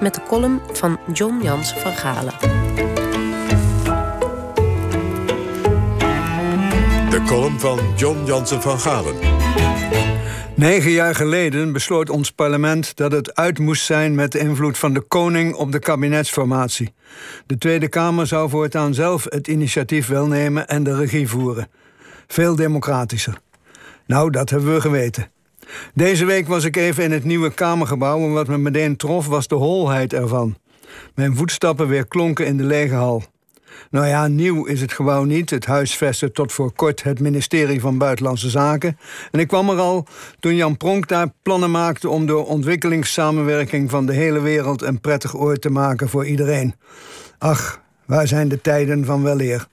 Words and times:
met 0.00 0.14
de 0.14 0.22
column 0.28 0.60
van 0.72 0.98
John 1.12 1.42
Jansen 1.42 1.80
van 1.80 1.92
Galen. 1.92 2.34
De 7.10 7.22
column 7.26 7.60
van 7.60 7.78
John 7.96 8.24
Jansen 8.24 8.62
van 8.62 8.78
Galen. 8.78 9.14
Negen 10.54 10.90
jaar 10.90 11.14
geleden 11.14 11.72
besloot 11.72 12.10
ons 12.10 12.30
parlement 12.30 12.96
dat 12.96 13.12
het 13.12 13.34
uit 13.34 13.58
moest 13.58 13.84
zijn 13.84 14.14
met 14.14 14.32
de 14.32 14.38
invloed 14.38 14.78
van 14.78 14.92
de 14.92 15.00
koning 15.00 15.54
op 15.54 15.72
de 15.72 15.78
kabinetsformatie. 15.78 16.94
De 17.46 17.58
Tweede 17.58 17.88
Kamer 17.88 18.26
zou 18.26 18.50
voortaan 18.50 18.94
zelf 18.94 19.26
het 19.28 19.48
initiatief 19.48 20.06
wel 20.06 20.26
nemen 20.26 20.68
en 20.68 20.82
de 20.82 20.96
regie 20.96 21.28
voeren. 21.28 21.68
Veel 22.26 22.56
democratischer. 22.56 23.40
Nou, 24.06 24.30
dat 24.30 24.50
hebben 24.50 24.74
we 24.74 24.80
geweten. 24.80 25.30
Deze 25.94 26.24
week 26.24 26.48
was 26.48 26.64
ik 26.64 26.76
even 26.76 27.04
in 27.04 27.12
het 27.12 27.24
nieuwe 27.24 27.50
Kamergebouw 27.50 28.18
en 28.18 28.32
wat 28.32 28.48
me 28.48 28.58
meteen 28.58 28.96
trof 28.96 29.26
was 29.26 29.48
de 29.48 29.54
holheid 29.54 30.12
ervan. 30.12 30.56
Mijn 31.14 31.36
voetstappen 31.36 31.88
weer 31.88 32.06
klonken 32.06 32.46
in 32.46 32.56
de 32.56 32.64
lege 32.64 32.94
hal. 32.94 33.22
Nou 33.90 34.06
ja, 34.06 34.26
nieuw 34.26 34.64
is 34.64 34.80
het 34.80 34.92
gebouw 34.92 35.24
niet. 35.24 35.50
Het 35.50 35.66
huisvestte 35.66 36.32
tot 36.32 36.52
voor 36.52 36.72
kort 36.72 37.02
het 37.02 37.20
ministerie 37.20 37.80
van 37.80 37.98
Buitenlandse 37.98 38.50
Zaken. 38.50 38.98
En 39.30 39.40
ik 39.40 39.48
kwam 39.48 39.70
er 39.70 39.78
al 39.78 40.06
toen 40.40 40.54
Jan 40.54 40.76
Pronk 40.76 41.08
daar 41.08 41.32
plannen 41.42 41.70
maakte 41.70 42.08
om 42.08 42.26
door 42.26 42.46
ontwikkelingssamenwerking 42.46 43.90
van 43.90 44.06
de 44.06 44.12
hele 44.12 44.40
wereld 44.40 44.82
een 44.82 45.00
prettig 45.00 45.36
oord 45.36 45.60
te 45.60 45.70
maken 45.70 46.08
voor 46.08 46.26
iedereen. 46.26 46.74
Ach, 47.38 47.80
waar 48.06 48.26
zijn 48.26 48.48
de 48.48 48.60
tijden 48.60 49.04
van 49.04 49.22
weleer? 49.22 49.66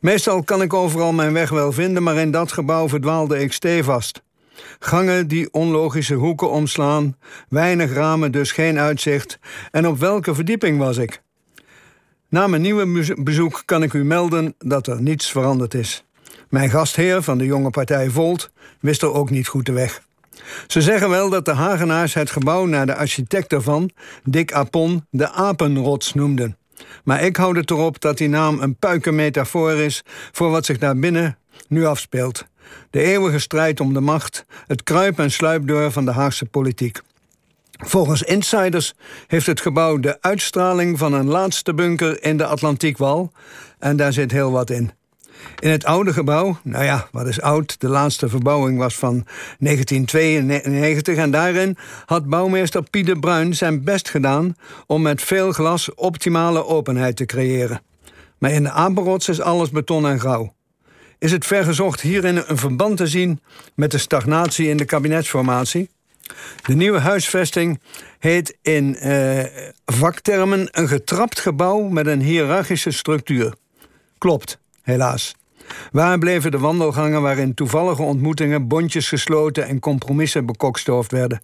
Meestal 0.00 0.42
kan 0.42 0.62
ik 0.62 0.74
overal 0.74 1.12
mijn 1.12 1.32
weg 1.32 1.50
wel 1.50 1.72
vinden, 1.72 2.02
maar 2.02 2.16
in 2.16 2.30
dat 2.30 2.52
gebouw 2.52 2.88
verdwaalde 2.88 3.38
ik 3.38 3.52
stevast. 3.52 4.22
Gangen 4.78 5.28
die 5.28 5.52
onlogische 5.52 6.14
hoeken 6.14 6.50
omslaan, 6.50 7.16
weinig 7.48 7.92
ramen, 7.92 8.32
dus 8.32 8.52
geen 8.52 8.78
uitzicht. 8.78 9.38
En 9.70 9.86
op 9.86 9.98
welke 9.98 10.34
verdieping 10.34 10.78
was 10.78 10.96
ik? 10.96 11.22
Na 12.28 12.46
mijn 12.46 12.62
nieuwe 12.62 13.14
bezoek 13.22 13.62
kan 13.64 13.82
ik 13.82 13.92
u 13.92 14.04
melden 14.04 14.54
dat 14.58 14.86
er 14.86 15.02
niets 15.02 15.30
veranderd 15.30 15.74
is. 15.74 16.04
Mijn 16.48 16.70
gastheer 16.70 17.22
van 17.22 17.38
de 17.38 17.44
jonge 17.44 17.70
partij 17.70 18.10
Volt 18.10 18.50
wist 18.80 19.02
er 19.02 19.12
ook 19.12 19.30
niet 19.30 19.48
goed 19.48 19.66
de 19.66 19.72
weg. 19.72 20.02
Ze 20.66 20.82
zeggen 20.82 21.10
wel 21.10 21.30
dat 21.30 21.44
de 21.44 21.52
Hagenaars 21.52 22.14
het 22.14 22.30
gebouw 22.30 22.66
naar 22.66 22.86
de 22.86 22.94
architect 22.94 23.52
ervan, 23.52 23.90
Dick 24.24 24.52
Apon, 24.52 25.06
de 25.10 25.30
Apenrots 25.30 26.14
noemden. 26.14 26.56
Maar 27.04 27.22
ik 27.22 27.36
houd 27.36 27.56
het 27.56 27.70
erop 27.70 28.00
dat 28.00 28.18
die 28.18 28.28
naam 28.28 28.60
een 28.60 28.76
puikenmetafoor 28.76 29.72
is 29.72 30.02
voor 30.32 30.50
wat 30.50 30.64
zich 30.64 30.78
daar 30.78 30.96
binnen 30.96 31.38
nu 31.68 31.84
afspeelt. 31.84 32.44
De 32.90 33.00
eeuwige 33.00 33.38
strijd 33.38 33.80
om 33.80 33.94
de 33.94 34.00
macht, 34.00 34.44
het 34.66 34.82
kruip- 34.82 35.18
en 35.18 35.30
sluipdoor 35.30 35.92
van 35.92 36.04
de 36.04 36.12
Haagse 36.12 36.44
politiek. 36.44 37.00
Volgens 37.84 38.22
insiders 38.22 38.94
heeft 39.26 39.46
het 39.46 39.60
gebouw 39.60 39.98
de 39.98 40.18
uitstraling 40.20 40.98
van 40.98 41.12
een 41.12 41.26
laatste 41.26 41.74
bunker 41.74 42.22
in 42.24 42.36
de 42.36 42.46
Atlantiekwal. 42.46 43.32
En 43.78 43.96
daar 43.96 44.12
zit 44.12 44.30
heel 44.30 44.50
wat 44.50 44.70
in. 44.70 44.92
In 45.58 45.70
het 45.70 45.84
oude 45.84 46.12
gebouw, 46.12 46.58
nou 46.62 46.84
ja, 46.84 47.08
wat 47.12 47.26
is 47.26 47.40
oud? 47.40 47.80
De 47.80 47.88
laatste 47.88 48.28
verbouwing 48.28 48.78
was 48.78 48.96
van 48.96 49.26
1992 49.58 51.16
en 51.16 51.30
daarin 51.30 51.76
had 52.04 52.28
bouwmeester 52.28 52.82
Pieter 52.90 53.18
Bruin 53.18 53.54
zijn 53.54 53.84
best 53.84 54.10
gedaan 54.10 54.56
om 54.86 55.02
met 55.02 55.22
veel 55.22 55.52
glas 55.52 55.94
optimale 55.94 56.66
openheid 56.66 57.16
te 57.16 57.26
creëren. 57.26 57.80
Maar 58.38 58.50
in 58.50 58.62
de 58.62 58.70
Apenrots 58.70 59.28
is 59.28 59.40
alles 59.40 59.70
beton 59.70 60.06
en 60.06 60.20
grauw. 60.20 60.54
Is 61.22 61.32
het 61.32 61.46
vergezocht 61.46 62.00
hierin 62.00 62.42
een 62.46 62.58
verband 62.58 62.96
te 62.96 63.06
zien 63.06 63.40
met 63.74 63.90
de 63.90 63.98
stagnatie 63.98 64.68
in 64.68 64.76
de 64.76 64.84
kabinetsformatie? 64.84 65.90
De 66.62 66.74
nieuwe 66.74 66.98
huisvesting 66.98 67.80
heet 68.18 68.58
in 68.62 68.96
eh, 68.96 69.44
vaktermen 69.86 70.68
een 70.70 70.88
getrapt 70.88 71.40
gebouw 71.40 71.80
met 71.80 72.06
een 72.06 72.20
hiërarchische 72.20 72.90
structuur. 72.90 73.54
Klopt, 74.18 74.58
helaas. 74.82 75.34
Waar 75.92 76.18
bleven 76.18 76.50
de 76.50 76.58
wandelgangen 76.58 77.22
waarin 77.22 77.54
toevallige 77.54 78.02
ontmoetingen, 78.02 78.68
bondjes 78.68 79.08
gesloten 79.08 79.66
en 79.66 79.80
compromissen 79.80 80.46
bekokstoofd 80.46 81.10
werden? 81.10 81.42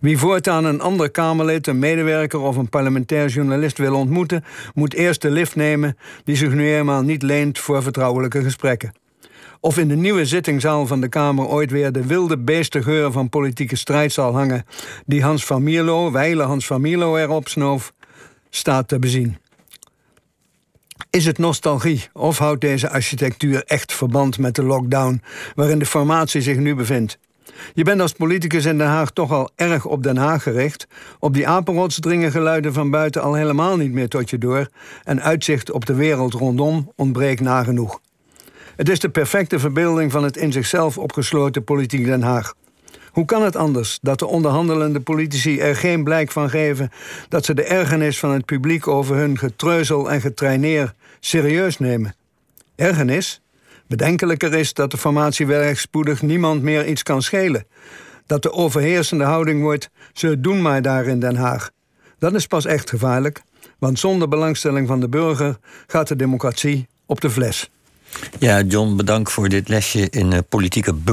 Wie 0.00 0.18
voortaan 0.18 0.64
een 0.64 0.80
ander 0.80 1.10
Kamerlid, 1.10 1.66
een 1.66 1.78
medewerker 1.78 2.40
of 2.40 2.56
een 2.56 2.68
parlementair 2.68 3.28
journalist 3.28 3.78
wil 3.78 3.94
ontmoeten, 3.94 4.44
moet 4.74 4.94
eerst 4.94 5.22
de 5.22 5.30
lift 5.30 5.56
nemen 5.56 5.96
die 6.24 6.36
zich 6.36 6.52
nu 6.52 6.74
eenmaal 6.74 7.02
niet 7.02 7.22
leent 7.22 7.58
voor 7.58 7.82
vertrouwelijke 7.82 8.42
gesprekken. 8.42 8.92
Of 9.64 9.78
in 9.78 9.88
de 9.88 9.96
nieuwe 9.96 10.26
zittingzaal 10.26 10.86
van 10.86 11.00
de 11.00 11.08
Kamer 11.08 11.46
ooit 11.46 11.70
weer 11.70 11.92
de 11.92 12.06
wilde 12.06 12.38
beestengeur 12.38 13.12
van 13.12 13.28
politieke 13.28 13.76
strijd 13.76 14.12
zal 14.12 14.32
hangen, 14.32 14.66
die 15.06 15.22
Hans 15.22 15.44
van 15.44 15.62
Mierlo, 15.62 16.10
wijle 16.10 16.42
Hans 16.42 16.66
van 16.66 16.80
Mierlo 16.80 17.16
erop 17.16 17.48
snoof, 17.48 17.92
staat 18.50 18.88
te 18.88 18.98
bezien. 18.98 19.36
Is 21.10 21.26
het 21.26 21.38
nostalgie 21.38 22.08
of 22.12 22.38
houdt 22.38 22.60
deze 22.60 22.90
architectuur 22.90 23.64
echt 23.64 23.92
verband 23.92 24.38
met 24.38 24.54
de 24.54 24.62
lockdown 24.62 25.22
waarin 25.54 25.78
de 25.78 25.86
formatie 25.86 26.40
zich 26.40 26.56
nu 26.56 26.74
bevindt? 26.74 27.18
Je 27.74 27.84
bent 27.84 28.00
als 28.00 28.12
politicus 28.12 28.64
in 28.64 28.78
Den 28.78 28.86
Haag 28.86 29.10
toch 29.10 29.32
al 29.32 29.50
erg 29.54 29.84
op 29.84 30.02
Den 30.02 30.16
Haag 30.16 30.42
gericht. 30.42 30.86
Op 31.18 31.34
die 31.34 31.48
apenrots 31.48 32.00
dringen 32.00 32.30
geluiden 32.30 32.72
van 32.72 32.90
buiten 32.90 33.22
al 33.22 33.34
helemaal 33.34 33.76
niet 33.76 33.92
meer 33.92 34.08
tot 34.08 34.30
je 34.30 34.38
door. 34.38 34.68
En 35.04 35.22
uitzicht 35.22 35.70
op 35.70 35.86
de 35.86 35.94
wereld 35.94 36.32
rondom 36.32 36.92
ontbreekt 36.96 37.40
nagenoeg. 37.40 38.00
Het 38.76 38.88
is 38.88 38.98
de 38.98 39.08
perfecte 39.08 39.58
verbeelding 39.58 40.12
van 40.12 40.24
het 40.24 40.36
in 40.36 40.52
zichzelf 40.52 40.98
opgesloten 40.98 41.64
politiek 41.64 42.04
Den 42.04 42.22
Haag. 42.22 42.54
Hoe 43.10 43.24
kan 43.24 43.42
het 43.42 43.56
anders 43.56 43.98
dat 44.02 44.18
de 44.18 44.26
onderhandelende 44.26 45.00
politici 45.00 45.58
er 45.58 45.76
geen 45.76 46.04
blijk 46.04 46.30
van 46.30 46.50
geven 46.50 46.90
dat 47.28 47.44
ze 47.44 47.54
de 47.54 47.64
ergernis 47.64 48.18
van 48.18 48.30
het 48.30 48.44
publiek 48.44 48.86
over 48.86 49.16
hun 49.16 49.38
getreuzel 49.38 50.10
en 50.10 50.20
getraineer 50.20 50.92
serieus 51.20 51.78
nemen? 51.78 52.14
Ergernis? 52.76 53.40
Bedenkelijker 53.86 54.54
is 54.54 54.74
dat 54.74 54.90
de 54.90 54.96
formatie 54.96 55.46
wel 55.46 55.74
spoedig 55.74 56.22
niemand 56.22 56.62
meer 56.62 56.86
iets 56.86 57.02
kan 57.02 57.22
schelen. 57.22 57.66
Dat 58.26 58.42
de 58.42 58.52
overheersende 58.52 59.24
houding 59.24 59.62
wordt: 59.62 59.90
ze 60.12 60.40
doen 60.40 60.62
maar 60.62 60.82
daar 60.82 61.06
in 61.06 61.20
Den 61.20 61.36
Haag. 61.36 61.70
Dat 62.18 62.34
is 62.34 62.46
pas 62.46 62.64
echt 62.64 62.90
gevaarlijk, 62.90 63.42
want 63.78 63.98
zonder 63.98 64.28
belangstelling 64.28 64.88
van 64.88 65.00
de 65.00 65.08
burger 65.08 65.58
gaat 65.86 66.08
de 66.08 66.16
democratie 66.16 66.88
op 67.06 67.20
de 67.20 67.30
fles. 67.30 67.70
Ja, 68.38 68.62
John, 68.62 68.96
bedankt 68.96 69.32
voor 69.32 69.48
dit 69.48 69.68
lesje 69.68 70.10
in 70.10 70.32
uh, 70.32 70.38
politieke 70.48 70.94